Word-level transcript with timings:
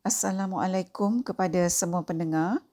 Assalamualaikum 0.00 1.20
kepada 1.20 1.68
semua 1.68 2.00
pendengar. 2.08 2.64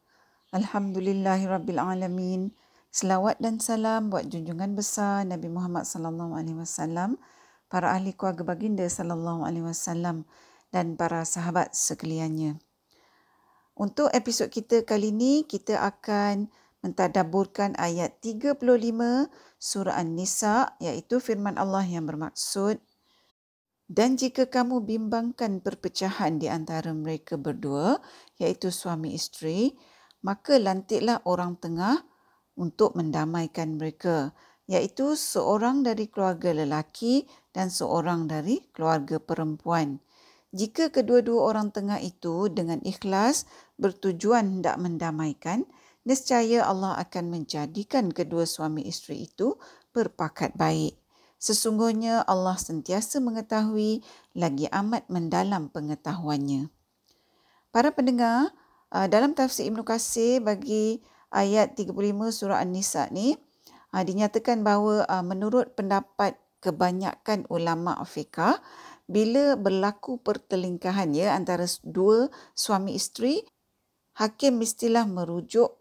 Alhamdulillahirabbilalamin. 0.55 2.55
Selawat 2.87 3.43
dan 3.43 3.59
salam 3.59 4.07
buat 4.07 4.31
junjungan 4.31 4.79
besar 4.79 5.27
Nabi 5.27 5.51
Muhammad 5.51 5.83
sallallahu 5.83 6.39
alaihi 6.39 6.55
wasallam, 6.55 7.19
para 7.67 7.91
ahli 7.91 8.15
keluarga 8.15 8.47
baginda 8.47 8.87
sallallahu 8.87 9.43
alaihi 9.43 9.67
wasallam 9.67 10.23
dan 10.71 10.95
para 10.95 11.27
sahabat 11.27 11.75
sekaliannya. 11.75 12.63
Untuk 13.75 14.07
episod 14.15 14.47
kita 14.47 14.87
kali 14.87 15.11
ini, 15.11 15.43
kita 15.43 15.83
akan 15.83 16.47
mentadaburkan 16.79 17.75
ayat 17.75 18.23
35 18.23 18.55
surah 19.59 19.99
An-Nisa 19.99 20.79
iaitu 20.79 21.19
firman 21.19 21.59
Allah 21.59 21.83
yang 21.83 22.07
bermaksud 22.07 22.79
dan 23.87 24.19
jika 24.19 24.51
kamu 24.51 24.83
bimbangkan 24.83 25.63
perpecahan 25.63 26.43
di 26.43 26.51
antara 26.51 26.91
mereka 26.91 27.39
berdua, 27.39 28.03
iaitu 28.35 28.67
suami 28.67 29.15
isteri, 29.15 29.71
maka 30.27 30.59
lantiklah 30.59 31.23
orang 31.23 31.55
tengah 31.55 32.03
untuk 32.59 32.99
mendamaikan 32.99 33.79
mereka, 33.79 34.35
iaitu 34.67 35.15
seorang 35.15 35.87
dari 35.87 36.11
keluarga 36.11 36.51
lelaki 36.51 37.23
dan 37.55 37.71
seorang 37.71 38.27
dari 38.27 38.59
keluarga 38.75 39.23
perempuan. 39.23 40.03
Jika 40.51 40.91
kedua-dua 40.91 41.55
orang 41.55 41.71
tengah 41.71 42.03
itu 42.03 42.51
dengan 42.51 42.83
ikhlas 42.83 43.47
bertujuan 43.79 44.59
hendak 44.59 44.75
mendamaikan, 44.83 45.63
nescaya 46.03 46.67
Allah 46.67 46.99
akan 46.99 47.31
menjadikan 47.31 48.11
kedua 48.11 48.43
suami 48.43 48.83
isteri 48.83 49.31
itu 49.31 49.55
berpakat 49.95 50.59
baik. 50.59 51.06
Sesungguhnya 51.37 52.25
Allah 52.25 52.57
sentiasa 52.57 53.21
mengetahui 53.21 54.01
lagi 54.33 54.65
amat 54.73 55.05
mendalam 55.05 55.69
pengetahuannya. 55.69 56.73
Para 57.69 57.93
pendengar, 57.93 58.49
uh, 58.89 59.05
dalam 59.05 59.37
tafsir 59.37 59.69
Ibn 59.69 59.85
Qasir 59.85 60.41
bagi 60.41 60.97
ayat 61.29 61.77
35 61.77 61.93
surah 62.33 62.57
An-Nisa 62.57 63.13
ni, 63.13 63.37
uh, 63.93 64.01
dinyatakan 64.01 64.65
bahawa 64.65 65.05
uh, 65.05 65.21
menurut 65.21 65.77
pendapat 65.77 66.41
kebanyakan 66.57 67.45
ulama 67.53 68.01
fiqah, 68.01 68.57
bila 69.05 69.53
berlaku 69.53 70.17
pertelingkahan 70.17 71.13
ya 71.13 71.37
antara 71.37 71.69
dua 71.85 72.33
suami 72.57 72.97
isteri, 72.97 73.45
hakim 74.17 74.57
mestilah 74.57 75.05
merujuk 75.05 75.79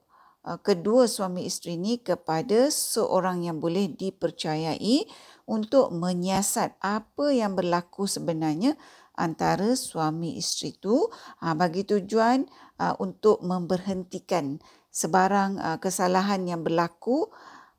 kedua 0.63 1.11
suami 1.11 1.43
isteri 1.43 1.75
ini 1.75 1.98
kepada 1.98 2.70
seorang 2.70 3.51
yang 3.51 3.59
boleh 3.59 3.91
dipercayai 3.91 5.11
untuk 5.47 5.94
menyiasat 5.94 6.75
apa 6.83 7.30
yang 7.30 7.55
berlaku 7.55 8.11
sebenarnya 8.11 8.75
antara 9.16 9.78
suami 9.78 10.36
isteri 10.36 10.77
itu 10.77 11.08
uh, 11.41 11.55
bagi 11.56 11.86
tujuan 11.89 12.44
uh, 12.83 12.94
untuk 13.00 13.41
memberhentikan 13.41 14.61
sebarang 14.92 15.56
uh, 15.56 15.78
kesalahan 15.80 16.44
yang 16.44 16.61
berlaku 16.67 17.33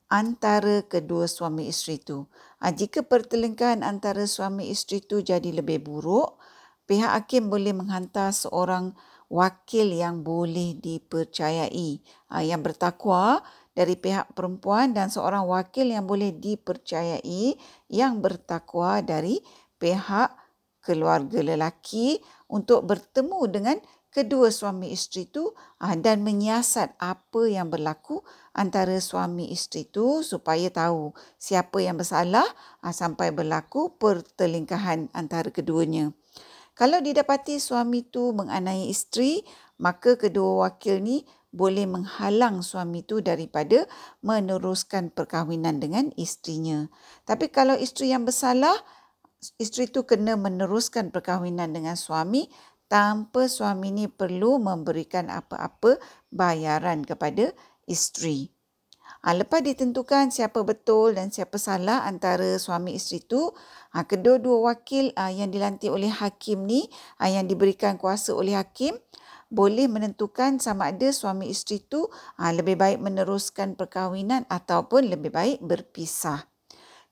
antara 0.07 0.87
kedua 0.87 1.27
suami 1.27 1.67
isteri 1.67 1.99
itu. 1.99 2.23
Jika 2.63 3.03
pertelingkahan 3.03 3.83
antara 3.83 4.23
suami 4.23 4.71
isteri 4.71 5.03
itu 5.03 5.19
jadi 5.19 5.51
lebih 5.51 5.83
buruk, 5.83 6.39
pihak 6.87 7.11
hakim 7.11 7.51
boleh 7.51 7.75
menghantar 7.75 8.31
seorang 8.31 8.95
wakil 9.27 9.91
yang 9.91 10.23
boleh 10.23 10.79
dipercayai 10.79 11.99
yang 12.39 12.63
bertakwa 12.63 13.43
dari 13.77 13.93
pihak 13.93 14.33
perempuan 14.33 14.97
dan 14.97 15.13
seorang 15.13 15.45
wakil 15.45 15.85
yang 15.85 16.09
boleh 16.09 16.33
dipercayai 16.33 17.53
yang 17.93 18.25
bertakwa 18.25 19.05
dari 19.05 19.37
pihak 19.77 20.33
keluarga 20.81 21.45
lelaki 21.45 22.17
untuk 22.49 22.89
bertemu 22.89 23.39
dengan 23.45 23.77
kedua 24.09 24.49
suami 24.49 24.89
isteri 24.89 25.29
itu 25.29 25.53
ah, 25.77 25.93
dan 25.93 26.25
menyiasat 26.25 26.97
apa 26.97 27.45
yang 27.45 27.69
berlaku 27.69 28.25
antara 28.57 28.97
suami 28.97 29.53
isteri 29.53 29.85
itu 29.85 30.25
supaya 30.25 30.73
tahu 30.73 31.13
siapa 31.37 31.77
yang 31.85 32.01
bersalah 32.01 32.49
ah, 32.81 32.89
sampai 32.89 33.29
berlaku 33.29 33.93
pertelingkahan 34.01 35.13
antara 35.13 35.53
keduanya. 35.53 36.17
Kalau 36.73 36.97
didapati 37.01 37.61
suami 37.61 38.05
itu 38.05 38.33
menganai 38.33 38.89
isteri, 38.89 39.41
maka 39.81 40.17
kedua 40.17 40.69
wakil 40.69 41.01
ni 41.01 41.25
boleh 41.51 41.87
menghalang 41.87 42.61
suami 42.61 43.07
itu 43.07 43.23
daripada 43.23 43.87
meneruskan 44.21 45.09
perkahwinan 45.09 45.79
dengan 45.79 46.11
istrinya. 46.19 46.91
Tapi 47.23 47.49
kalau 47.49 47.73
isteri 47.79 48.11
yang 48.11 48.27
bersalah, 48.27 48.75
isteri 49.57 49.87
itu 49.87 50.03
kena 50.03 50.35
meneruskan 50.35 51.09
perkahwinan 51.09 51.71
dengan 51.71 51.95
suami 51.95 52.51
tanpa 52.87 53.51
suami 53.51 53.91
ini 53.91 54.05
perlu 54.07 54.59
memberikan 54.59 55.27
apa-apa 55.27 55.99
bayaran 56.31 57.03
kepada 57.03 57.51
isteri. 57.87 58.51
Ha, 59.25 59.33
lepas 59.35 59.59
ditentukan 59.59 60.29
siapa 60.29 60.61
betul 60.63 61.17
dan 61.17 61.33
siapa 61.33 61.57
salah 61.59 62.05
antara 62.07 62.55
suami 62.61 62.95
isteri 62.95 63.23
itu, 63.23 63.51
ha, 63.91 64.05
kedua-dua 64.05 64.71
wakil 64.71 65.11
ha, 65.17 65.33
yang 65.33 65.51
dilantik 65.51 65.89
oleh 65.89 66.11
hakim 66.11 66.63
ni, 66.63 66.87
ha, 67.19 67.27
yang 67.27 67.43
diberikan 67.49 67.99
kuasa 67.99 68.31
oleh 68.31 68.55
hakim, 68.55 68.95
boleh 69.47 69.87
menentukan 69.87 70.59
sama 70.59 70.91
ada 70.91 71.11
suami 71.11 71.51
isteri 71.51 71.79
itu 71.79 72.07
ha, 72.39 72.51
lebih 72.51 72.75
baik 72.75 72.99
meneruskan 72.99 73.79
perkahwinan 73.79 74.43
ataupun 74.51 75.07
lebih 75.07 75.31
baik 75.31 75.59
berpisah. 75.63 76.47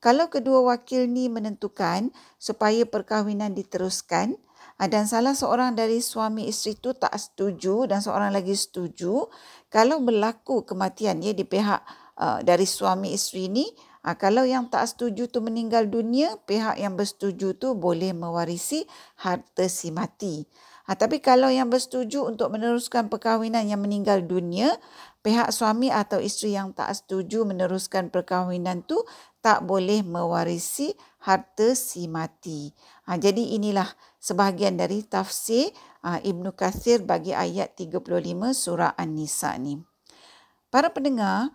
Kalau 0.04 0.30
kedua 0.30 0.62
wakil 0.76 1.10
ni 1.10 1.32
menentukan 1.32 2.14
supaya 2.38 2.84
perkahwinan 2.86 3.56
diteruskan 3.56 4.36
ha, 4.78 4.86
dan 4.86 5.08
salah 5.08 5.34
seorang 5.34 5.74
dari 5.74 6.04
suami 6.04 6.52
isteri 6.52 6.76
itu 6.76 6.92
tak 6.94 7.16
setuju 7.16 7.88
dan 7.88 8.04
seorang 8.04 8.36
lagi 8.36 8.54
setuju, 8.54 9.32
kalau 9.72 10.04
berlaku 10.04 10.68
kematian 10.68 11.24
ya 11.24 11.32
di 11.32 11.48
pihak 11.48 11.82
uh, 12.20 12.44
dari 12.44 12.68
suami 12.68 13.16
isteri 13.16 13.48
ini, 13.50 13.66
Ha, 14.06 14.14
kalau 14.22 14.46
yang 14.46 14.70
tak 14.70 14.86
setuju 14.86 15.26
tu 15.34 15.42
meninggal 15.42 15.90
dunia, 15.90 16.38
pihak 16.46 16.78
yang 16.78 16.94
bersetuju 16.94 17.58
tu 17.58 17.74
boleh 17.74 18.14
mewarisi 18.14 18.86
harta 19.18 19.66
si 19.66 19.90
mati. 19.90 20.46
Ha, 20.86 20.94
tapi 20.94 21.18
kalau 21.18 21.50
yang 21.50 21.74
bersetuju 21.74 22.30
untuk 22.30 22.54
meneruskan 22.54 23.10
perkahwinan 23.10 23.66
yang 23.66 23.82
meninggal 23.82 24.22
dunia, 24.22 24.70
pihak 25.26 25.50
suami 25.50 25.90
atau 25.90 26.22
isteri 26.22 26.54
yang 26.54 26.78
tak 26.78 26.94
setuju 26.94 27.42
meneruskan 27.42 28.14
perkahwinan 28.14 28.86
tu 28.86 29.02
tak 29.42 29.66
boleh 29.66 30.06
mewarisi 30.06 30.94
harta 31.26 31.74
si 31.74 32.06
mati. 32.06 32.70
Ha, 33.10 33.18
jadi 33.18 33.58
inilah 33.58 33.90
sebahagian 34.22 34.78
dari 34.78 35.02
tafsir 35.02 35.74
ha, 36.06 36.22
Ibnu 36.22 36.54
Kathir 36.54 37.02
bagi 37.02 37.34
ayat 37.34 37.74
35 37.74 38.06
surah 38.54 38.94
An-Nisa 38.94 39.58
ni. 39.58 39.82
Para 40.70 40.94
pendengar, 40.94 41.50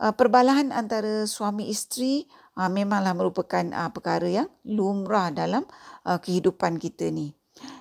ha, 0.00 0.16
perbalahan 0.16 0.72
antara 0.72 1.28
suami 1.28 1.68
isteri 1.68 2.24
ha, 2.56 2.72
memanglah 2.72 3.12
merupakan 3.12 3.64
ha, 3.76 3.92
perkara 3.92 4.24
yang 4.24 4.48
lumrah 4.64 5.28
dalam 5.28 5.68
kehidupan 6.04 6.80
kita 6.80 7.12
ni. 7.12 7.39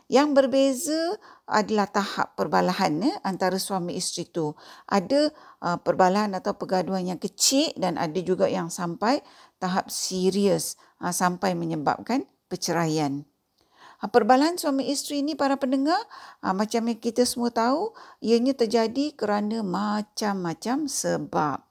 Yang 0.09 0.29
berbeza 0.33 1.01
adalah 1.45 1.85
tahap 1.85 2.33
perbalahan 2.33 2.97
ya, 2.97 3.13
antara 3.21 3.61
suami 3.61 3.93
isteri 3.93 4.25
itu. 4.25 4.57
Ada 4.89 5.29
uh, 5.61 5.77
perbalahan 5.85 6.33
atau 6.33 6.57
pergaduhan 6.57 7.05
yang 7.13 7.21
kecil 7.21 7.69
dan 7.77 7.93
ada 8.01 8.17
juga 8.17 8.49
yang 8.49 8.73
sampai 8.73 9.21
tahap 9.61 9.93
serius 9.93 10.81
uh, 10.97 11.13
sampai 11.13 11.53
menyebabkan 11.53 12.25
perceraian. 12.49 13.21
Uh, 14.01 14.09
perbalahan 14.09 14.57
suami 14.57 14.89
isteri 14.89 15.21
ini 15.21 15.37
para 15.37 15.61
pendengar 15.61 16.01
uh, 16.41 16.57
macam 16.57 16.89
yang 16.89 16.97
kita 16.97 17.21
semua 17.29 17.53
tahu 17.53 17.93
ianya 18.25 18.57
terjadi 18.57 19.13
kerana 19.13 19.61
macam-macam 19.61 20.89
sebab. 20.89 21.69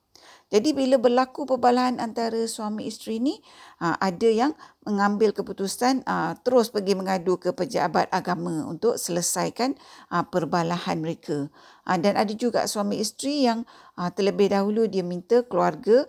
Jadi 0.48 0.72
bila 0.72 0.96
berlaku 0.96 1.44
perbalahan 1.44 2.00
antara 2.00 2.48
suami 2.48 2.88
isteri 2.88 3.20
ni, 3.20 3.36
ha, 3.84 4.00
ada 4.00 4.28
yang 4.32 4.56
mengambil 4.88 5.36
keputusan 5.36 6.00
ha, 6.08 6.32
terus 6.40 6.72
pergi 6.72 6.96
mengadu 6.96 7.36
ke 7.36 7.52
pejabat 7.52 8.08
agama 8.08 8.64
untuk 8.64 8.96
selesaikan 8.96 9.76
ha, 10.08 10.24
perbalahan 10.24 11.04
mereka. 11.04 11.52
Dan 11.84 12.16
ada 12.16 12.32
juga 12.32 12.64
suami 12.64 13.00
isteri 13.00 13.48
yang 13.48 13.64
terlebih 14.12 14.52
dahulu 14.52 14.84
dia 14.84 15.00
minta 15.00 15.40
keluarga 15.48 16.04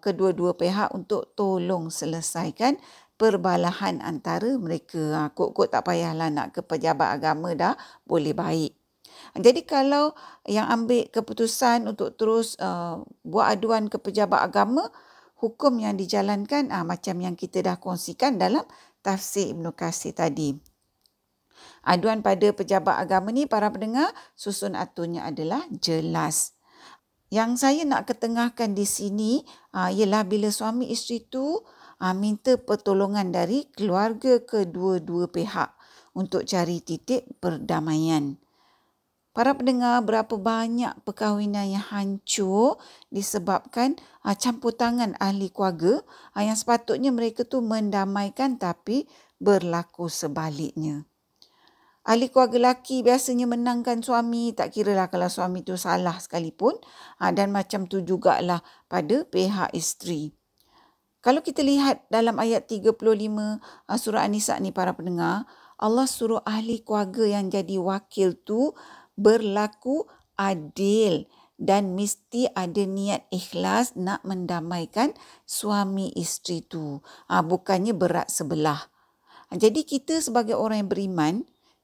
kedua-dua 0.00 0.56
pihak 0.56 0.88
untuk 0.96 1.36
tolong 1.36 1.92
selesaikan 1.92 2.80
perbalahan 3.20 4.00
antara 4.00 4.56
mereka. 4.56 5.28
Kok-kok 5.36 5.68
tak 5.68 5.84
payahlah 5.84 6.32
nak 6.32 6.56
ke 6.56 6.64
pejabat 6.64 7.12
agama 7.12 7.52
dah 7.52 7.76
boleh 8.08 8.32
baik. 8.32 8.72
Jadi 9.36 9.68
kalau 9.68 10.16
yang 10.48 10.66
ambil 10.72 11.04
keputusan 11.12 11.84
untuk 11.86 12.16
terus 12.16 12.56
uh, 12.56 13.04
buat 13.20 13.52
aduan 13.52 13.92
ke 13.92 14.00
pejabat 14.00 14.48
agama, 14.48 14.88
hukum 15.42 15.82
yang 15.82 15.98
dijalankan 15.98 16.70
uh, 16.70 16.86
macam 16.86 17.18
yang 17.18 17.34
kita 17.34 17.66
dah 17.66 17.82
kongsikan 17.82 18.38
dalam 18.38 18.62
tafsir 19.02 19.50
Ibn 19.50 19.74
Qasir 19.74 20.14
tadi. 20.14 20.54
Aduan 21.82 22.22
pada 22.22 22.54
pejabat 22.54 22.94
agama 23.02 23.34
ni 23.34 23.50
para 23.50 23.66
pendengar 23.74 24.14
susun 24.38 24.78
aturnya 24.78 25.26
adalah 25.26 25.66
jelas. 25.82 26.54
Yang 27.26 27.66
saya 27.66 27.82
nak 27.82 28.06
ketengahkan 28.06 28.78
di 28.78 28.86
sini 28.86 29.42
uh, 29.74 29.90
ialah 29.90 30.22
bila 30.22 30.46
suami 30.54 30.94
isteri 30.94 31.26
tu 31.26 31.58
uh, 31.98 32.14
minta 32.14 32.54
pertolongan 32.54 33.34
dari 33.34 33.66
keluarga 33.74 34.38
kedua-dua 34.46 35.26
pihak 35.26 35.74
untuk 36.14 36.46
cari 36.46 36.78
titik 36.84 37.26
perdamaian. 37.42 38.38
Para 39.32 39.56
pendengar, 39.56 40.04
berapa 40.04 40.36
banyak 40.36 41.08
perkahwinan 41.08 41.72
yang 41.72 41.80
hancur 41.88 42.76
disebabkan 43.08 43.96
uh, 44.28 44.36
campur 44.36 44.76
tangan 44.76 45.16
ahli 45.16 45.48
keluarga 45.48 46.04
uh, 46.36 46.44
yang 46.44 46.52
sepatutnya 46.52 47.08
mereka 47.16 47.48
tu 47.48 47.64
mendamaikan 47.64 48.60
tapi 48.60 49.08
berlaku 49.40 50.12
sebaliknya. 50.12 51.08
Ahli 52.04 52.28
keluarga 52.28 52.60
lelaki 52.60 53.00
biasanya 53.00 53.48
menangkan 53.48 54.04
suami, 54.04 54.52
tak 54.52 54.76
kira 54.76 54.92
lah 54.92 55.08
kalau 55.08 55.32
suami 55.32 55.64
tu 55.64 55.80
salah 55.80 56.20
sekalipun 56.20 56.76
uh, 57.16 57.32
dan 57.32 57.56
macam 57.56 57.88
tu 57.88 58.04
jugalah 58.04 58.60
pada 58.84 59.24
pihak 59.24 59.72
isteri. 59.72 60.36
Kalau 61.24 61.40
kita 61.40 61.64
lihat 61.64 62.04
dalam 62.12 62.36
ayat 62.36 62.68
35 62.68 63.00
uh, 63.00 63.96
surah 63.96 64.28
An-Nisa 64.28 64.60
ni 64.60 64.76
para 64.76 64.92
pendengar, 64.92 65.48
Allah 65.82 66.06
suruh 66.06 66.38
ahli 66.46 66.84
keluarga 66.86 67.26
yang 67.26 67.50
jadi 67.50 67.74
wakil 67.80 68.38
tu 68.46 68.70
berlaku 69.22 70.04
adil 70.34 71.30
dan 71.62 71.94
mesti 71.94 72.50
ada 72.58 72.82
niat 72.82 73.30
ikhlas 73.30 73.94
nak 73.94 74.26
mendamaikan 74.26 75.14
suami 75.46 76.10
isteri 76.18 76.66
tu. 76.66 76.98
Ha, 77.30 77.46
bukannya 77.46 77.94
berat 77.94 78.34
sebelah. 78.34 78.90
Ha, 79.46 79.54
jadi 79.54 79.86
kita 79.86 80.18
sebagai 80.18 80.58
orang 80.58 80.82
yang 80.82 80.90
beriman, 80.90 81.34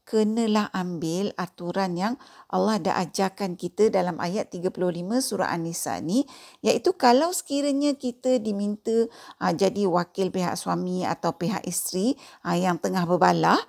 kenalah 0.08 0.72
ambil 0.72 1.36
aturan 1.36 1.92
yang 1.92 2.14
Allah 2.48 2.80
dah 2.80 2.96
ajarkan 3.04 3.60
kita 3.60 3.92
dalam 3.92 4.16
ayat 4.16 4.48
35 4.48 4.72
surah 5.20 5.52
An-Nisa 5.52 6.00
ni 6.00 6.24
iaitu 6.64 6.96
kalau 6.96 7.28
sekiranya 7.28 7.92
kita 7.92 8.40
diminta 8.40 9.04
ha, 9.36 9.52
jadi 9.52 9.84
wakil 9.84 10.32
pihak 10.32 10.56
suami 10.56 11.04
atau 11.04 11.36
pihak 11.36 11.60
isteri 11.68 12.16
ha, 12.40 12.56
yang 12.56 12.80
tengah 12.80 13.04
berbalah 13.04 13.60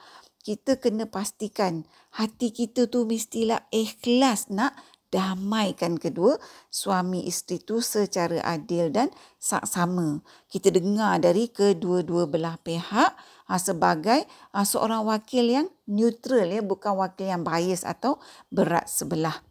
kita 0.44 0.80
kena 0.80 1.06
pastikan 1.06 1.84
hati 2.16 2.56
kita 2.56 2.88
tu 2.88 3.04
mestilah 3.04 3.68
ikhlas 3.70 4.48
nak 4.48 4.74
damaikan 5.10 5.98
kedua 5.98 6.38
suami 6.70 7.26
isteri 7.26 7.58
tu 7.62 7.82
secara 7.82 8.42
adil 8.46 8.94
dan 8.94 9.10
saksama. 9.42 10.22
Kita 10.46 10.70
dengar 10.70 11.18
dari 11.18 11.50
kedua-dua 11.50 12.30
belah 12.30 12.62
pihak 12.62 13.12
ha, 13.50 13.54
sebagai 13.58 14.24
ha, 14.54 14.62
seorang 14.62 15.04
wakil 15.10 15.46
yang 15.50 15.68
neutral 15.90 16.46
ya, 16.46 16.62
bukan 16.62 16.94
wakil 16.94 17.26
yang 17.26 17.42
bias 17.42 17.82
atau 17.82 18.22
berat 18.54 18.86
sebelah. 18.86 19.42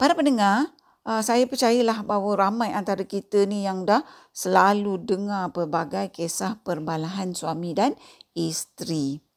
Para 0.00 0.16
pendengar, 0.16 0.72
ha, 1.04 1.20
saya 1.20 1.44
percayalah 1.44 2.00
bahawa 2.00 2.48
ramai 2.48 2.72
antara 2.72 3.04
kita 3.04 3.44
ni 3.44 3.68
yang 3.68 3.84
dah 3.84 4.00
selalu 4.32 5.04
dengar 5.04 5.52
pelbagai 5.52 6.16
kisah 6.16 6.64
perbalahan 6.64 7.36
suami 7.36 7.76
dan 7.76 7.92
isteri. 8.32 9.27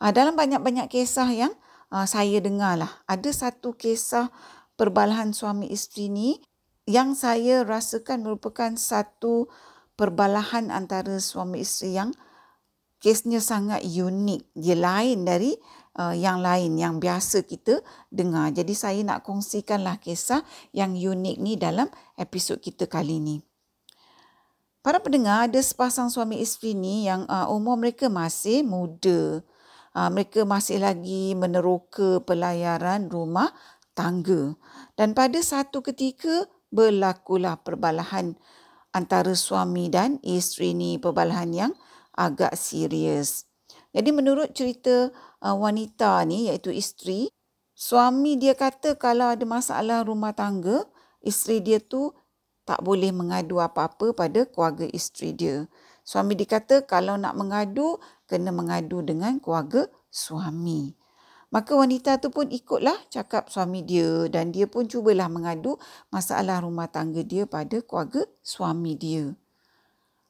Uh, 0.00 0.08
dalam 0.16 0.32
banyak-banyak 0.32 0.88
kisah 0.88 1.28
yang 1.28 1.52
uh, 1.92 2.08
saya 2.08 2.40
dengar 2.40 2.80
lah, 2.80 2.88
ada 3.04 3.28
satu 3.28 3.76
kisah 3.76 4.32
perbalahan 4.80 5.36
suami 5.36 5.68
isteri 5.68 6.08
ni 6.08 6.40
yang 6.88 7.12
saya 7.12 7.60
rasakan 7.68 8.24
merupakan 8.24 8.72
satu 8.80 9.52
perbalahan 10.00 10.72
antara 10.72 11.20
suami 11.20 11.60
isteri 11.60 12.00
yang 12.00 12.10
kesnya 12.96 13.44
sangat 13.44 13.84
unik. 13.84 14.56
Dia 14.56 14.76
lain 14.80 15.28
dari 15.28 15.52
uh, 16.00 16.16
yang 16.16 16.40
lain 16.40 16.80
yang 16.80 16.96
biasa 16.96 17.44
kita 17.44 17.84
dengar. 18.08 18.56
Jadi 18.56 18.72
saya 18.72 19.04
nak 19.04 19.20
kongsikanlah 19.28 20.00
kisah 20.00 20.40
yang 20.72 20.96
unik 20.96 21.36
ni 21.36 21.60
dalam 21.60 21.92
episod 22.16 22.56
kita 22.56 22.88
kali 22.88 23.20
ni. 23.20 23.36
Para 24.80 24.96
pendengar, 24.96 25.44
ada 25.44 25.60
sepasang 25.60 26.08
suami 26.08 26.40
isteri 26.40 26.72
ni 26.72 27.04
yang 27.04 27.28
uh, 27.28 27.52
umur 27.52 27.76
mereka 27.76 28.08
masih 28.08 28.64
muda 28.64 29.44
mereka 30.08 30.48
masih 30.48 30.80
lagi 30.80 31.36
meneroka 31.36 32.24
pelayaran 32.24 33.12
rumah 33.12 33.52
tangga. 33.92 34.56
Dan 34.96 35.12
pada 35.12 35.36
satu 35.44 35.84
ketika 35.84 36.48
berlakulah 36.72 37.58
perbalahan 37.60 38.38
antara 38.94 39.34
suami 39.34 39.90
dan 39.90 40.22
isteri 40.22 40.72
ni 40.72 40.96
perbalahan 40.96 41.50
yang 41.50 41.72
agak 42.14 42.54
serius. 42.54 43.50
Jadi 43.90 44.10
menurut 44.14 44.54
cerita 44.54 45.10
uh, 45.42 45.56
wanita 45.58 46.22
ni 46.26 46.46
iaitu 46.46 46.70
isteri, 46.70 47.30
suami 47.74 48.38
dia 48.38 48.54
kata 48.54 48.94
kalau 48.94 49.34
ada 49.34 49.42
masalah 49.42 50.06
rumah 50.06 50.30
tangga, 50.30 50.86
isteri 51.22 51.58
dia 51.58 51.82
tu 51.82 52.14
tak 52.62 52.86
boleh 52.86 53.10
mengadu 53.10 53.58
apa-apa 53.58 54.14
pada 54.14 54.46
keluarga 54.46 54.86
isteri 54.94 55.34
dia. 55.34 55.66
Suami 56.10 56.34
dikata 56.34 56.90
kalau 56.90 57.14
nak 57.14 57.38
mengadu, 57.38 58.02
kena 58.26 58.50
mengadu 58.50 58.98
dengan 58.98 59.38
keluarga 59.38 59.86
suami. 60.10 60.98
Maka 61.54 61.78
wanita 61.78 62.18
tu 62.18 62.34
pun 62.34 62.50
ikutlah 62.50 62.98
cakap 63.14 63.46
suami 63.46 63.86
dia 63.86 64.26
dan 64.26 64.50
dia 64.50 64.66
pun 64.66 64.90
cubalah 64.90 65.30
mengadu 65.30 65.78
masalah 66.10 66.66
rumah 66.66 66.90
tangga 66.90 67.22
dia 67.22 67.46
pada 67.46 67.78
keluarga 67.78 68.26
suami 68.42 68.98
dia. 68.98 69.38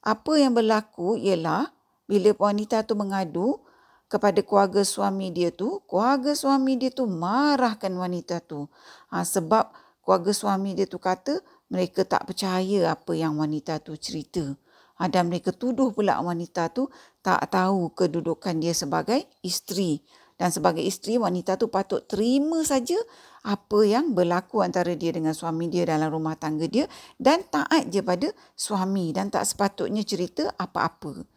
Apa 0.04 0.36
yang 0.36 0.52
berlaku 0.52 1.16
ialah 1.16 1.72
bila 2.04 2.36
wanita 2.36 2.84
tu 2.84 2.92
mengadu 2.92 3.64
kepada 4.12 4.44
keluarga 4.44 4.84
suami 4.84 5.32
dia 5.32 5.48
tu, 5.48 5.80
keluarga 5.88 6.36
suami 6.36 6.76
dia 6.76 6.92
tu 6.92 7.08
marahkan 7.08 7.92
wanita 7.96 8.44
tu. 8.44 8.68
Ha, 9.08 9.24
sebab 9.24 9.72
keluarga 10.04 10.36
suami 10.36 10.76
dia 10.76 10.84
tu 10.84 11.00
kata 11.00 11.40
mereka 11.72 12.04
tak 12.04 12.28
percaya 12.28 12.92
apa 12.92 13.16
yang 13.16 13.40
wanita 13.40 13.80
tu 13.80 13.96
cerita. 13.96 14.60
Dan 15.08 15.32
mereka 15.32 15.56
tuduh 15.56 15.96
pula 15.96 16.20
wanita 16.20 16.68
tu 16.68 16.92
tak 17.24 17.48
tahu 17.48 17.96
kedudukan 17.96 18.60
dia 18.60 18.76
sebagai 18.76 19.24
isteri. 19.40 20.04
Dan 20.40 20.48
sebagai 20.48 20.80
isteri, 20.80 21.20
wanita 21.20 21.60
tu 21.60 21.68
patut 21.68 22.00
terima 22.08 22.64
saja 22.64 22.96
apa 23.44 23.84
yang 23.84 24.16
berlaku 24.16 24.64
antara 24.64 24.96
dia 24.96 25.12
dengan 25.12 25.36
suami 25.36 25.68
dia 25.68 25.84
dalam 25.84 26.08
rumah 26.08 26.32
tangga 26.32 26.64
dia 26.64 26.88
dan 27.20 27.44
taat 27.44 27.92
je 27.92 28.00
pada 28.00 28.32
suami 28.56 29.12
dan 29.12 29.28
tak 29.28 29.44
sepatutnya 29.44 30.00
cerita 30.00 30.48
apa-apa. 30.56 31.28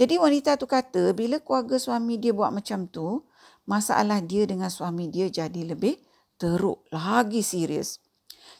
Jadi 0.00 0.16
wanita 0.16 0.56
tu 0.56 0.64
kata 0.64 1.12
bila 1.12 1.36
keluarga 1.40 1.76
suami 1.76 2.16
dia 2.16 2.32
buat 2.32 2.48
macam 2.48 2.88
tu, 2.88 3.28
masalah 3.68 4.24
dia 4.24 4.48
dengan 4.48 4.72
suami 4.72 5.12
dia 5.12 5.28
jadi 5.28 5.76
lebih 5.76 6.00
teruk, 6.40 6.84
lagi 6.92 7.44
serius. 7.44 8.00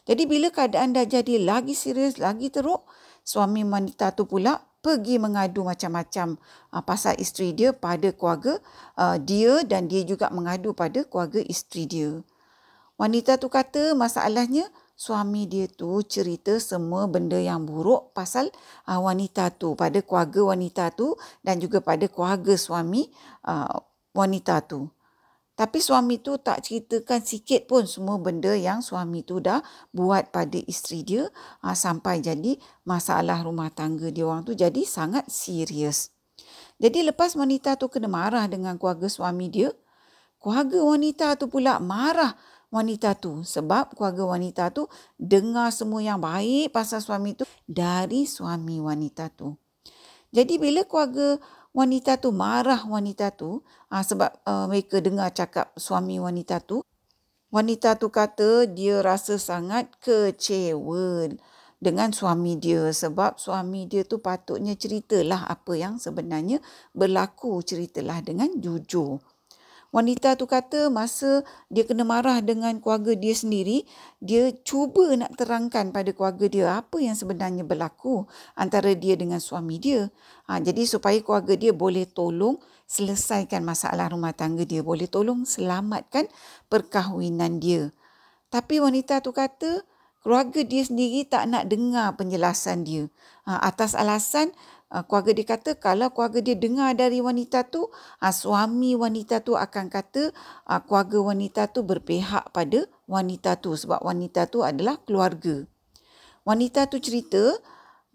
Jadi 0.05 0.29
bila 0.29 0.53
keadaan 0.53 0.93
dah 0.93 1.09
jadi 1.09 1.41
lagi 1.41 1.73
serius, 1.73 2.21
lagi 2.21 2.53
teruk, 2.53 2.85
suami 3.27 3.67
wanita 3.67 4.15
tu 4.15 4.23
pula 4.23 4.63
pergi 4.79 5.19
mengadu 5.19 5.67
macam-macam 5.67 6.39
uh, 6.71 6.79
pasal 6.79 7.19
isteri 7.19 7.51
dia 7.51 7.75
pada 7.75 8.15
keluarga 8.15 8.55
uh, 8.95 9.19
dia 9.19 9.67
dan 9.67 9.91
dia 9.91 10.07
juga 10.07 10.31
mengadu 10.31 10.71
pada 10.71 11.03
keluarga 11.03 11.43
isteri 11.43 11.83
dia. 11.83 12.11
Wanita 12.95 13.35
tu 13.35 13.51
kata 13.51 13.93
masalahnya 13.99 14.71
suami 14.95 15.43
dia 15.45 15.67
tu 15.67 16.01
cerita 16.07 16.55
semua 16.57 17.05
benda 17.05 17.37
yang 17.37 17.67
buruk 17.67 18.15
pasal 18.15 18.47
uh, 18.87 18.97
wanita 19.03 19.51
tu 19.59 19.75
pada 19.75 19.99
keluarga 19.99 20.55
wanita 20.55 20.95
tu 20.95 21.19
dan 21.43 21.59
juga 21.59 21.83
pada 21.83 22.07
keluarga 22.07 22.55
suami 22.55 23.11
uh, 23.43 23.75
wanita 24.15 24.63
tu. 24.63 24.87
Tapi 25.57 25.81
suami 25.81 26.21
tu 26.21 26.37
tak 26.37 26.69
ceritakan 26.69 27.25
sikit 27.25 27.65
pun 27.65 27.89
semua 27.89 28.21
benda 28.21 28.53
yang 28.53 28.85
suami 28.85 29.25
tu 29.25 29.41
dah 29.41 29.65
buat 29.89 30.29
pada 30.29 30.61
isteri 30.69 31.01
dia 31.01 31.33
ha, 31.65 31.73
sampai 31.73 32.21
jadi 32.21 32.61
masalah 32.85 33.41
rumah 33.41 33.73
tangga 33.73 34.13
dia 34.13 34.29
orang 34.29 34.45
tu 34.45 34.53
jadi 34.53 34.85
sangat 34.85 35.25
serius. 35.33 36.13
Jadi 36.77 37.09
lepas 37.09 37.33
wanita 37.33 37.73
tu 37.73 37.89
kena 37.89 38.05
marah 38.05 38.45
dengan 38.45 38.77
keluarga 38.77 39.09
suami 39.09 39.49
dia, 39.49 39.73
keluarga 40.37 40.77
wanita 40.77 41.33
tu 41.41 41.49
pula 41.49 41.81
marah 41.81 42.37
wanita 42.69 43.17
tu 43.17 43.41
sebab 43.41 43.97
keluarga 43.97 44.37
wanita 44.37 44.69
tu 44.69 44.85
dengar 45.17 45.73
semua 45.73 46.05
yang 46.05 46.21
baik 46.21 46.69
pasal 46.69 47.01
suami 47.01 47.33
tu 47.33 47.49
dari 47.65 48.29
suami 48.29 48.77
wanita 48.77 49.33
tu. 49.33 49.57
Jadi 50.29 50.61
bila 50.61 50.85
keluarga 50.85 51.41
wanita 51.77 52.17
tu 52.17 52.33
marah 52.33 52.81
wanita 52.89 53.29
tu 53.37 53.61
uh, 53.93 54.01
sebab 54.01 54.33
uh, 54.49 54.65
mereka 54.65 54.97
dengar 54.97 55.29
cakap 55.29 55.69
suami 55.77 56.17
wanita 56.17 56.57
tu 56.65 56.81
wanita 57.53 58.01
tu 58.01 58.09
kata 58.09 58.65
dia 58.65 59.05
rasa 59.05 59.37
sangat 59.37 59.93
kecewa 60.01 61.37
dengan 61.77 62.09
suami 62.09 62.57
dia 62.57 62.89
sebab 62.89 63.37
suami 63.37 63.85
dia 63.85 64.01
tu 64.01 64.17
patutnya 64.17 64.73
ceritalah 64.73 65.45
apa 65.45 65.77
yang 65.77 66.01
sebenarnya 66.01 66.57
berlaku 66.97 67.61
ceritalah 67.61 68.25
dengan 68.25 68.49
jujur 68.57 69.21
Wanita 69.95 70.35
tu 70.35 70.43
kata 70.43 70.91
masa 70.91 71.47
dia 71.71 71.87
kena 71.87 72.03
marah 72.03 72.43
dengan 72.43 72.75
keluarga 72.83 73.15
dia 73.15 73.31
sendiri, 73.31 73.87
dia 74.19 74.51
cuba 74.67 75.15
nak 75.15 75.39
terangkan 75.39 75.95
pada 75.95 76.11
keluarga 76.11 76.45
dia 76.51 76.65
apa 76.83 76.99
yang 76.99 77.15
sebenarnya 77.15 77.63
berlaku 77.63 78.27
antara 78.59 78.91
dia 78.91 79.15
dengan 79.15 79.39
suami 79.39 79.79
dia. 79.79 80.11
Ha, 80.51 80.59
jadi 80.59 80.83
supaya 80.83 81.15
keluarga 81.23 81.55
dia 81.55 81.71
boleh 81.71 82.03
tolong 82.03 82.59
selesaikan 82.83 83.63
masalah 83.63 84.11
rumah 84.11 84.35
tangga 84.35 84.67
dia, 84.67 84.83
boleh 84.83 85.07
tolong 85.07 85.47
selamatkan 85.47 86.27
perkahwinan 86.67 87.63
dia. 87.63 87.95
Tapi 88.51 88.83
wanita 88.83 89.23
tu 89.23 89.31
kata 89.31 89.87
keluarga 90.19 90.59
dia 90.67 90.83
sendiri 90.83 91.23
tak 91.23 91.47
nak 91.47 91.71
dengar 91.71 92.11
penjelasan 92.19 92.83
dia. 92.83 93.07
Ha, 93.47 93.63
atas 93.63 93.95
alasan 93.95 94.51
uh, 94.91 95.03
keluarga 95.03 95.31
dia 95.35 95.45
kata 95.47 95.71
kalau 95.79 96.11
keluarga 96.11 96.39
dia 96.39 96.55
dengar 96.55 96.95
dari 96.95 97.19
wanita 97.19 97.67
tu 97.67 97.87
uh, 97.91 98.33
suami 98.33 98.95
wanita 98.95 99.43
tu 99.43 99.59
akan 99.59 99.91
kata 99.91 100.31
uh, 100.67 100.79
keluarga 100.83 101.17
wanita 101.19 101.61
tu 101.71 101.83
berpihak 101.83 102.51
pada 102.55 102.87
wanita 103.07 103.59
tu 103.59 103.75
sebab 103.75 104.03
wanita 104.03 104.47
tu 104.47 104.63
adalah 104.63 104.99
keluarga. 105.03 105.67
Wanita 106.47 106.87
tu 106.87 107.03
cerita 107.03 107.59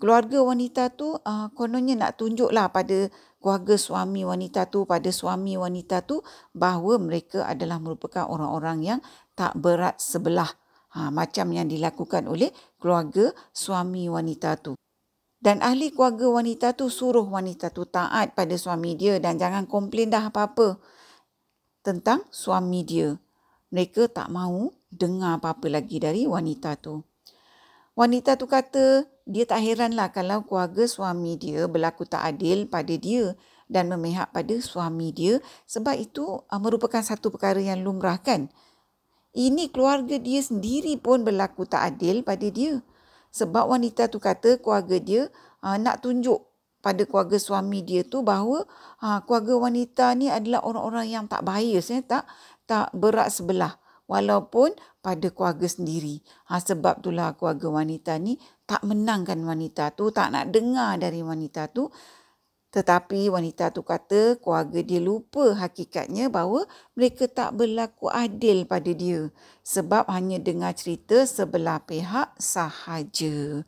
keluarga 0.00 0.40
wanita 0.40 0.90
tu 0.96 1.14
uh, 1.14 1.46
kononnya 1.52 1.94
nak 1.94 2.18
tunjuklah 2.18 2.72
pada 2.72 3.12
keluarga 3.42 3.74
suami 3.76 4.24
wanita 4.24 4.70
tu 4.70 4.88
pada 4.88 5.10
suami 5.10 5.58
wanita 5.58 6.02
tu 6.06 6.24
bahawa 6.56 6.96
mereka 6.98 7.44
adalah 7.44 7.82
merupakan 7.82 8.26
orang-orang 8.26 8.78
yang 8.82 9.00
tak 9.36 9.54
berat 9.58 9.98
sebelah. 9.98 10.48
Ha, 10.92 11.08
macam 11.08 11.48
yang 11.56 11.72
dilakukan 11.72 12.28
oleh 12.28 12.52
keluarga 12.76 13.32
suami 13.56 14.12
wanita 14.12 14.60
tu 14.60 14.76
dan 15.42 15.58
ahli 15.58 15.90
keluarga 15.90 16.30
wanita 16.30 16.78
tu 16.78 16.86
suruh 16.86 17.26
wanita 17.26 17.74
tu 17.74 17.82
taat 17.82 18.38
pada 18.38 18.54
suami 18.54 18.94
dia 18.94 19.18
dan 19.18 19.42
jangan 19.42 19.66
komplain 19.66 20.06
dah 20.06 20.30
apa-apa 20.30 20.78
tentang 21.82 22.22
suami 22.30 22.86
dia. 22.86 23.18
Mereka 23.74 24.14
tak 24.14 24.30
mahu 24.30 24.70
dengar 24.86 25.42
apa-apa 25.42 25.66
lagi 25.66 25.98
dari 25.98 26.30
wanita 26.30 26.78
tu. 26.78 27.02
Wanita 27.98 28.38
tu 28.38 28.46
kata 28.46 29.10
dia 29.26 29.42
tak 29.42 29.66
heranlah 29.66 30.14
kalau 30.14 30.46
keluarga 30.46 30.86
suami 30.86 31.34
dia 31.34 31.66
berlaku 31.66 32.06
tak 32.06 32.22
adil 32.22 32.70
pada 32.70 32.94
dia 32.94 33.34
dan 33.66 33.90
memihak 33.90 34.30
pada 34.30 34.54
suami 34.62 35.10
dia 35.10 35.42
sebab 35.66 35.98
itu 35.98 36.22
uh, 36.46 36.60
merupakan 36.62 37.02
satu 37.02 37.34
perkara 37.34 37.58
yang 37.58 37.82
lumrah 37.82 38.22
kan. 38.22 38.46
Ini 39.34 39.74
keluarga 39.74 40.22
dia 40.22 40.38
sendiri 40.38 40.94
pun 41.02 41.26
berlaku 41.26 41.66
tak 41.66 41.98
adil 41.98 42.22
pada 42.22 42.46
dia. 42.46 42.78
Sebab 43.32 43.72
wanita 43.72 44.12
tu 44.12 44.20
kata 44.20 44.60
keluarga 44.60 45.00
dia 45.00 45.32
uh, 45.64 45.76
nak 45.80 46.04
tunjuk 46.04 46.44
pada 46.82 47.06
keluarga 47.06 47.38
suami 47.38 47.80
dia 47.80 48.02
tu 48.02 48.20
bahawa 48.26 48.66
uh, 49.00 49.18
keluarga 49.24 49.54
wanita 49.56 50.12
ni 50.18 50.28
adalah 50.28 50.66
orang-orang 50.66 51.06
yang 51.08 51.24
tak 51.30 51.46
bias 51.46 51.88
ya, 51.88 52.02
tak 52.04 52.28
tak 52.66 52.90
berat 52.92 53.30
sebelah 53.32 53.78
walaupun 54.10 54.74
pada 55.00 55.30
keluarga 55.32 55.66
sendiri. 55.66 56.20
Ha, 56.50 56.60
sebab 56.60 57.00
itulah 57.00 57.34
keluarga 57.38 57.70
wanita 57.70 58.18
ni 58.20 58.36
tak 58.66 58.84
menangkan 58.84 59.40
wanita 59.42 59.94
tu, 59.96 60.12
tak 60.12 60.34
nak 60.34 60.52
dengar 60.52 60.98
dari 60.98 61.24
wanita 61.24 61.70
tu 61.72 61.88
tetapi 62.72 63.28
wanita 63.28 63.68
tu 63.68 63.84
kata 63.84 64.40
keluarga 64.40 64.80
dia 64.80 64.96
lupa 64.96 65.52
hakikatnya 65.52 66.32
bahawa 66.32 66.64
mereka 66.96 67.28
tak 67.28 67.52
berlaku 67.52 68.08
adil 68.08 68.64
pada 68.64 68.88
dia 68.96 69.28
sebab 69.60 70.08
hanya 70.08 70.40
dengar 70.40 70.72
cerita 70.72 71.28
sebelah 71.28 71.84
pihak 71.84 72.32
sahaja. 72.40 73.60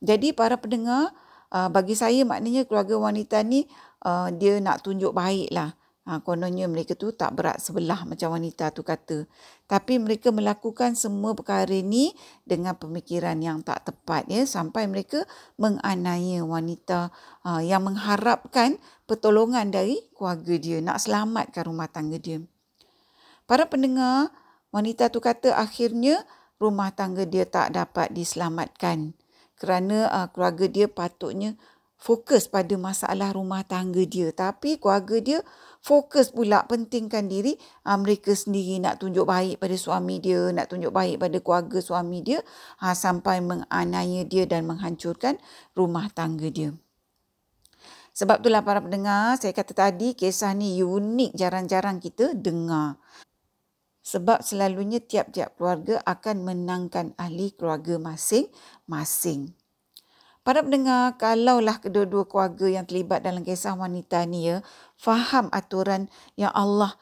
Jadi 0.00 0.32
para 0.32 0.56
pendengar, 0.56 1.12
uh, 1.52 1.68
bagi 1.68 1.92
saya 1.92 2.24
maknanya 2.24 2.64
keluarga 2.64 2.96
wanita 2.96 3.44
ni 3.44 3.68
uh, 4.08 4.32
dia 4.32 4.56
nak 4.56 4.80
tunjuk 4.80 5.12
baiklah. 5.12 5.76
Ha, 6.06 6.22
kononnya 6.22 6.70
mereka 6.70 6.94
tu 6.94 7.10
tak 7.10 7.34
berat 7.34 7.58
sebelah 7.58 8.06
macam 8.06 8.38
wanita 8.38 8.70
tu 8.70 8.86
kata. 8.86 9.26
Tapi 9.66 9.98
mereka 9.98 10.30
melakukan 10.30 10.94
semua 10.94 11.34
perkara 11.34 11.74
ini 11.74 12.14
dengan 12.46 12.78
pemikiran 12.78 13.34
yang 13.42 13.66
tak 13.66 13.90
tepat 13.90 14.30
ya 14.30 14.46
sampai 14.46 14.86
mereka 14.86 15.26
menganiaya 15.58 16.46
wanita 16.46 17.10
uh, 17.42 17.58
yang 17.58 17.82
mengharapkan 17.82 18.78
pertolongan 19.10 19.74
dari 19.74 19.98
keluarga 20.14 20.54
dia 20.54 20.78
nak 20.78 21.02
selamatkan 21.02 21.66
rumah 21.66 21.90
tangga 21.90 22.22
dia. 22.22 22.38
Para 23.50 23.66
pendengar, 23.66 24.30
wanita 24.70 25.10
tu 25.10 25.18
kata 25.18 25.58
akhirnya 25.58 26.22
rumah 26.62 26.94
tangga 26.94 27.26
dia 27.26 27.50
tak 27.50 27.74
dapat 27.74 28.14
diselamatkan 28.14 29.12
kerana 29.56 30.06
uh, 30.12 30.26
keluarga 30.30 30.70
dia 30.70 30.86
patutnya 30.86 31.56
fokus 31.96 32.44
pada 32.46 32.76
masalah 32.76 33.32
rumah 33.32 33.64
tangga 33.64 34.04
dia 34.04 34.28
tapi 34.32 34.76
keluarga 34.76 35.16
dia 35.20 35.38
fokus 35.86 36.34
pula 36.34 36.66
pentingkan 36.66 37.30
diri 37.30 37.54
ha, 37.86 37.94
mereka 37.94 38.34
sendiri 38.34 38.82
nak 38.82 38.98
tunjuk 38.98 39.22
baik 39.22 39.62
pada 39.62 39.78
suami 39.78 40.18
dia, 40.18 40.50
nak 40.50 40.66
tunjuk 40.66 40.90
baik 40.90 41.22
pada 41.22 41.38
keluarga 41.38 41.78
suami 41.78 42.26
dia 42.26 42.42
ha, 42.82 42.90
sampai 42.90 43.38
menganiaya 43.38 44.26
dia 44.26 44.50
dan 44.50 44.66
menghancurkan 44.66 45.38
rumah 45.78 46.10
tangga 46.10 46.50
dia. 46.50 46.74
Sebab 48.16 48.42
itulah 48.42 48.66
para 48.66 48.82
pendengar, 48.82 49.38
saya 49.38 49.54
kata 49.54 49.76
tadi 49.76 50.18
kisah 50.18 50.56
ni 50.58 50.82
unik 50.82 51.36
jarang-jarang 51.38 52.02
kita 52.02 52.34
dengar. 52.34 52.98
Sebab 54.02 54.42
selalunya 54.42 54.98
tiap-tiap 54.98 55.54
keluarga 55.54 56.02
akan 56.02 56.42
menangkan 56.42 57.12
ahli 57.20 57.52
keluarga 57.54 58.00
masing-masing. 58.00 59.52
Para 60.46 60.62
pendengar, 60.62 61.18
kalaulah 61.18 61.82
kedua-dua 61.82 62.22
keluarga 62.30 62.70
yang 62.70 62.86
terlibat 62.86 63.26
dalam 63.26 63.42
kisah 63.42 63.74
wanita 63.74 64.22
ni 64.30 64.46
ya, 64.46 64.62
faham 64.94 65.50
aturan 65.50 66.06
yang 66.38 66.54
Allah 66.54 66.94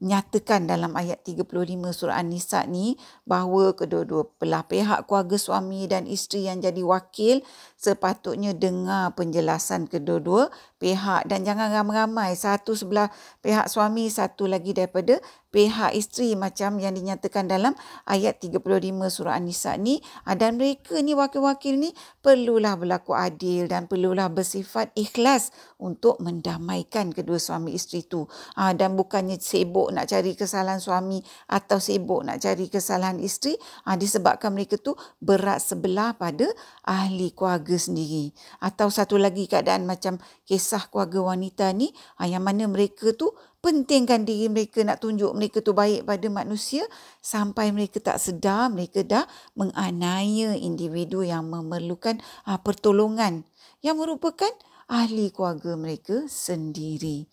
nyatakan 0.00 0.64
dalam 0.64 0.92
ayat 0.96 1.20
35 1.24 1.48
surah 1.92 2.20
An-Nisa 2.20 2.64
ni 2.64 3.00
bahawa 3.28 3.76
kedua-dua 3.76 4.28
belah 4.36 4.64
pihak 4.64 5.04
keluarga 5.04 5.36
suami 5.36 5.84
dan 5.88 6.08
isteri 6.08 6.48
yang 6.48 6.60
jadi 6.60 6.80
wakil 6.80 7.44
sepatutnya 7.76 8.56
dengar 8.56 9.12
penjelasan 9.12 9.88
kedua-dua 9.88 10.48
pihak. 10.76 11.28
Dan 11.28 11.48
jangan 11.48 11.72
ramai-ramai 11.72 12.36
satu 12.36 12.72
sebelah 12.76 13.12
pihak 13.44 13.68
suami 13.68 14.08
satu 14.08 14.44
lagi 14.44 14.72
daripada 14.72 15.20
pihak 15.50 15.98
isteri 15.98 16.38
macam 16.38 16.78
yang 16.78 16.94
dinyatakan 16.94 17.50
dalam 17.50 17.74
ayat 18.06 18.38
35 18.38 18.62
surah 19.10 19.34
An-Nisa 19.36 19.74
ni. 19.76 19.98
Ah, 20.24 20.38
dan 20.38 20.56
mereka 20.56 21.02
ni 21.02 21.12
wakil-wakil 21.12 21.76
ni 21.76 21.90
perlulah 22.22 22.78
berlaku 22.78 23.12
adil 23.18 23.66
dan 23.66 23.90
perlulah 23.90 24.30
bersifat 24.30 24.94
ikhlas 24.94 25.50
untuk 25.82 26.22
mendamaikan 26.22 27.10
kedua 27.10 27.42
suami 27.42 27.74
isteri 27.74 28.06
tu. 28.06 28.30
Ah, 28.54 28.72
dan 28.72 28.94
bukannya 28.94 29.42
sibuk 29.42 29.90
nak 29.90 30.08
cari 30.08 30.38
kesalahan 30.38 30.78
suami 30.78 31.18
atau 31.50 31.82
sibuk 31.82 32.22
nak 32.22 32.38
cari 32.38 32.70
kesalahan 32.70 33.18
isteri 33.18 33.58
ah, 33.90 33.98
disebabkan 33.98 34.54
mereka 34.54 34.78
tu 34.78 34.94
berat 35.18 35.58
sebelah 35.58 36.14
pada 36.14 36.46
ahli 36.86 37.34
keluarga 37.34 37.74
sendiri. 37.74 38.30
Atau 38.62 38.88
satu 38.88 39.18
lagi 39.18 39.50
keadaan 39.50 39.82
macam 39.84 40.22
kisah 40.46 40.86
keluarga 40.88 41.34
wanita 41.34 41.74
ni 41.74 41.90
yang 42.22 42.46
mana 42.46 42.70
mereka 42.70 43.10
tu 43.18 43.34
pentingkan 43.60 44.24
diri 44.24 44.48
mereka 44.48 44.80
nak 44.80 45.04
tunjuk 45.04 45.36
mereka 45.36 45.60
tu 45.60 45.76
baik 45.76 46.08
pada 46.08 46.26
manusia 46.32 46.84
sampai 47.20 47.72
mereka 47.72 48.00
tak 48.00 48.16
sedar 48.16 48.72
mereka 48.72 49.04
dah 49.04 49.24
menganiaya 49.52 50.56
individu 50.56 51.20
yang 51.20 51.48
memerlukan 51.48 52.18
uh, 52.48 52.56
pertolongan 52.56 53.44
yang 53.84 54.00
merupakan 54.00 54.50
ahli 54.90 55.30
keluarga 55.30 55.76
mereka 55.76 56.26
sendiri. 56.26 57.28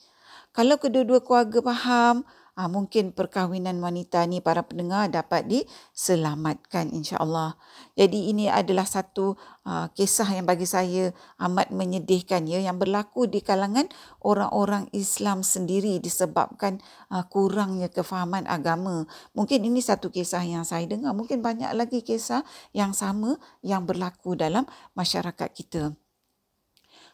Kalau 0.51 0.77
kedua-dua 0.77 1.23
keluarga 1.23 1.59
faham 1.63 2.27
Ha, 2.57 2.65
mungkin 2.65 3.13
perkahwinan 3.13 3.77
wanita 3.77 4.25
ni 4.25 4.41
para 4.41 4.65
pendengar 4.65 5.05
dapat 5.13 5.45
diselamatkan 5.45 6.89
insya-Allah. 6.89 7.53
Jadi 7.93 8.33
ini 8.33 8.49
adalah 8.49 8.89
satu 8.89 9.37
uh, 9.61 9.93
kisah 9.93 10.25
yang 10.33 10.49
bagi 10.49 10.65
saya 10.65 11.13
amat 11.37 11.69
menyedihkan 11.69 12.49
ya 12.49 12.57
yang 12.57 12.81
berlaku 12.81 13.29
di 13.29 13.45
kalangan 13.45 13.85
orang-orang 14.25 14.89
Islam 14.89 15.45
sendiri 15.45 16.01
disebabkan 16.01 16.81
uh, 17.13 17.21
kurangnya 17.29 17.93
kefahaman 17.93 18.49
agama. 18.49 19.05
Mungkin 19.37 19.61
ini 19.61 19.77
satu 19.77 20.09
kisah 20.09 20.41
yang 20.41 20.65
saya 20.65 20.89
dengar, 20.89 21.13
mungkin 21.13 21.45
banyak 21.45 21.69
lagi 21.77 22.01
kisah 22.01 22.41
yang 22.73 22.97
sama 22.97 23.37
yang 23.61 23.85
berlaku 23.85 24.33
dalam 24.33 24.65
masyarakat 24.97 25.49
kita. 25.53 25.93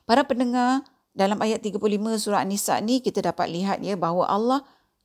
Para 0.08 0.24
pendengar, 0.24 0.88
dalam 1.12 1.36
ayat 1.44 1.60
35 1.60 1.84
surah 2.16 2.42
An-Nisa 2.42 2.80
ni 2.80 3.04
kita 3.04 3.22
dapat 3.22 3.52
lihat 3.52 3.84
ya 3.86 3.94
bahawa 3.94 4.26
Allah 4.32 4.60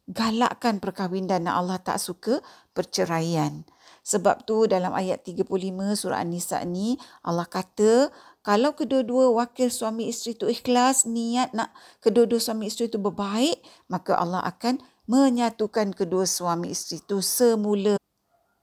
galakkan 0.09 0.81
perkahwinan 0.81 1.45
dan 1.45 1.53
Allah 1.53 1.77
tak 1.79 2.01
suka 2.01 2.41
perceraian. 2.73 3.63
Sebab 4.09 4.49
tu 4.49 4.65
dalam 4.65 4.97
ayat 4.97 5.21
35 5.21 5.53
surah 5.93 6.25
An-Nisa 6.25 6.65
ni 6.65 6.97
Allah 7.21 7.45
kata 7.45 8.09
kalau 8.41 8.73
kedua-dua 8.73 9.37
wakil 9.37 9.69
suami 9.69 10.09
isteri 10.09 10.33
itu 10.33 10.49
ikhlas 10.49 11.05
niat 11.05 11.53
nak 11.53 11.77
kedua-dua 12.01 12.41
suami 12.41 12.73
isteri 12.73 12.89
itu 12.89 12.97
berbaik 12.97 13.61
maka 13.93 14.17
Allah 14.17 14.41
akan 14.49 14.81
menyatukan 15.05 15.93
kedua 15.93 16.25
suami 16.25 16.73
isteri 16.73 17.05
itu 17.05 17.21
semula 17.21 18.01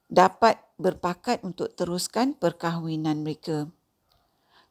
dapat 0.10 0.58
berpakat 0.82 1.46
untuk 1.46 1.70
teruskan 1.78 2.34
perkahwinan 2.34 3.22
mereka. 3.22 3.70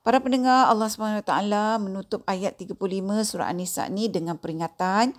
Para 0.02 0.20
pendengar 0.20 0.68
Allah 0.68 0.90
SWT 0.90 1.32
menutup 1.80 2.26
ayat 2.28 2.58
35 2.60 2.76
surah 3.24 3.48
An-Nisa 3.48 3.88
ni 3.88 4.10
dengan 4.10 4.36
peringatan 4.36 5.16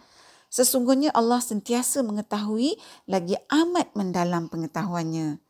Sesungguhnya 0.56 1.12
Allah 1.12 1.44
sentiasa 1.44 2.00
mengetahui 2.00 2.80
lagi 3.12 3.36
amat 3.52 3.92
mendalam 3.92 4.48
pengetahuannya. 4.48 5.44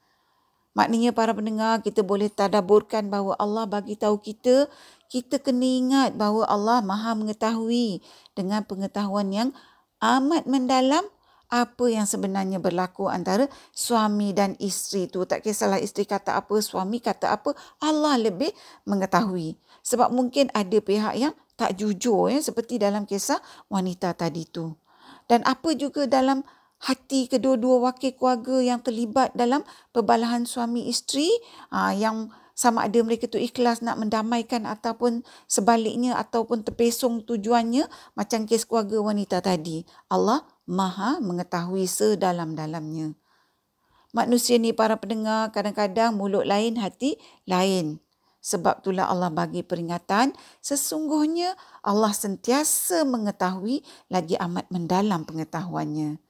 Maknanya 0.74 1.14
para 1.14 1.30
pendengar 1.30 1.86
kita 1.86 2.02
boleh 2.02 2.26
tadaburkan 2.26 3.06
bahawa 3.14 3.38
Allah 3.38 3.70
bagi 3.70 3.94
tahu 3.94 4.18
kita 4.18 4.66
kita 5.06 5.38
kena 5.38 5.62
ingat 5.62 6.10
bahawa 6.18 6.50
Allah 6.50 6.82
Maha 6.82 7.14
mengetahui 7.14 8.02
dengan 8.34 8.66
pengetahuan 8.66 9.30
yang 9.30 9.50
amat 10.02 10.50
mendalam 10.50 11.06
apa 11.54 11.86
yang 11.86 12.10
sebenarnya 12.10 12.58
berlaku 12.58 13.06
antara 13.06 13.46
suami 13.78 14.34
dan 14.34 14.58
isteri 14.58 15.06
itu. 15.06 15.22
Tak 15.30 15.46
kisahlah 15.46 15.78
isteri 15.78 16.10
kata 16.10 16.34
apa, 16.34 16.58
suami 16.66 16.98
kata 16.98 17.30
apa, 17.30 17.54
Allah 17.78 18.18
lebih 18.18 18.50
mengetahui. 18.90 19.54
Sebab 19.86 20.10
mungkin 20.10 20.50
ada 20.50 20.82
pihak 20.82 21.14
yang 21.14 21.38
tak 21.54 21.78
jujur 21.78 22.34
ya 22.34 22.42
seperti 22.42 22.82
dalam 22.82 23.06
kisah 23.06 23.38
wanita 23.70 24.18
tadi 24.18 24.50
tu. 24.50 24.74
Dan 25.26 25.42
apa 25.44 25.74
juga 25.74 26.06
dalam 26.06 26.46
hati 26.86 27.26
kedua-dua 27.26 27.92
wakil 27.92 28.14
keluarga 28.14 28.62
yang 28.62 28.80
terlibat 28.84 29.34
dalam 29.34 29.66
perbalahan 29.90 30.46
suami 30.46 30.86
isteri 30.92 31.32
aa, 31.72 31.96
yang 31.96 32.30
sama 32.56 32.88
ada 32.88 33.04
mereka 33.04 33.28
tu 33.28 33.36
ikhlas 33.36 33.84
nak 33.84 34.00
mendamaikan 34.00 34.64
ataupun 34.64 35.28
sebaliknya 35.44 36.16
ataupun 36.16 36.64
terpesong 36.64 37.28
tujuannya 37.28 37.84
macam 38.16 38.48
kes 38.48 38.64
keluarga 38.64 39.04
wanita 39.04 39.44
tadi. 39.44 39.84
Allah 40.08 40.48
maha 40.64 41.20
mengetahui 41.20 41.84
sedalam-dalamnya. 41.84 43.12
Manusia 44.16 44.56
ni 44.56 44.72
para 44.72 44.96
pendengar 44.96 45.52
kadang-kadang 45.52 46.16
mulut 46.16 46.48
lain 46.48 46.80
hati 46.80 47.20
lain. 47.44 48.00
Sebab 48.46 48.86
itulah 48.86 49.10
Allah 49.10 49.34
bagi 49.34 49.66
peringatan 49.66 50.38
sesungguhnya 50.62 51.58
Allah 51.82 52.14
sentiasa 52.14 53.02
mengetahui 53.02 53.82
lagi 54.14 54.38
amat 54.38 54.70
mendalam 54.70 55.26
pengetahuannya. 55.26 56.22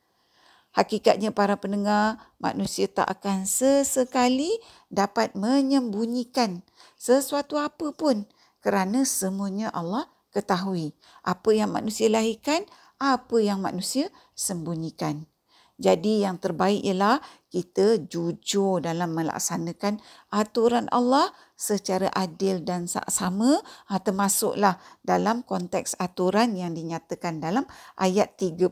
Hakikatnya 0.72 1.36
para 1.36 1.60
pendengar, 1.60 2.20
manusia 2.40 2.88
tak 2.88 3.08
akan 3.08 3.44
sesekali 3.44 4.48
dapat 4.88 5.36
menyembunyikan 5.36 6.64
sesuatu 6.96 7.60
apa 7.60 7.92
pun 7.92 8.24
kerana 8.64 9.04
semuanya 9.04 9.68
Allah 9.76 10.08
ketahui. 10.32 10.96
Apa 11.20 11.52
yang 11.52 11.76
manusia 11.76 12.08
lahirkan, 12.08 12.64
apa 12.96 13.44
yang 13.44 13.60
manusia 13.60 14.08
sembunyikan. 14.40 15.28
Jadi 15.76 16.24
yang 16.24 16.40
terbaik 16.40 16.88
ialah 16.88 17.20
kita 17.52 18.08
jujur 18.08 18.80
dalam 18.80 19.12
melaksanakan 19.12 20.00
aturan 20.32 20.88
Allah 20.88 21.36
secara 21.60 22.08
adil 22.16 22.64
dan 22.64 22.88
sama 22.88 23.60
ha, 23.92 24.00
termasuklah 24.00 24.80
dalam 25.04 25.44
konteks 25.44 26.00
aturan 26.00 26.56
yang 26.56 26.72
dinyatakan 26.72 27.44
dalam 27.44 27.68
ayat 28.00 28.40
35 28.40 28.72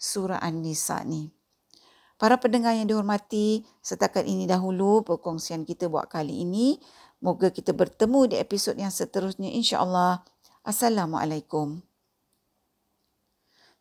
surah 0.00 0.40
An-Nisa 0.40 1.04
ni. 1.04 1.36
Para 2.16 2.40
pendengar 2.40 2.72
yang 2.72 2.88
dihormati, 2.88 3.68
setakat 3.84 4.24
ini 4.24 4.48
dahulu 4.48 5.04
perkongsian 5.04 5.68
kita 5.68 5.92
buat 5.92 6.08
kali 6.08 6.48
ini. 6.48 6.80
Moga 7.20 7.52
kita 7.52 7.76
bertemu 7.76 8.32
di 8.32 8.36
episod 8.40 8.72
yang 8.72 8.88
seterusnya 8.88 9.52
insya-Allah. 9.52 10.24
Assalamualaikum. 10.64 11.84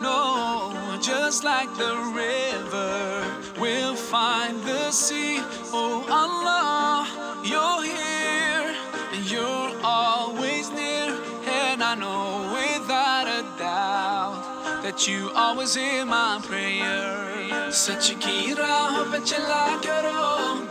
No, 0.00 0.98
just 1.00 1.44
like 1.44 1.70
the 1.76 1.94
river 2.14 3.24
will 3.60 3.94
find 3.94 4.62
the 4.62 4.90
sea. 4.90 5.38
Oh 5.72 6.04
Allah, 6.08 7.06
you're 7.44 7.82
here 7.82 8.74
and 9.14 9.30
you're 9.30 9.72
always 9.82 10.70
near. 10.70 11.16
And 11.46 11.82
I 11.82 11.94
know 11.94 12.50
without 12.52 13.26
a 13.28 13.42
doubt 13.58 14.82
that 14.82 15.06
you 15.08 15.30
always 15.34 15.74
hear 15.74 16.04
my 16.04 16.40
prayer. 16.42 17.32
सच 17.72 18.10
की 18.24 18.52
राह 18.54 19.02
पे 19.10 19.18
चला 19.24 19.66
करो 19.86 20.22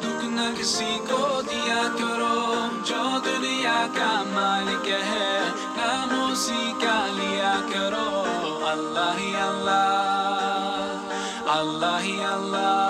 दुख 0.02 0.24
न 0.34 0.54
किसी 0.58 0.98
को 1.10 1.25
Allah, 11.79 12.21
Allah. 12.25 12.86